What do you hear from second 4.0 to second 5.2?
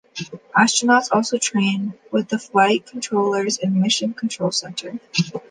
Control Center.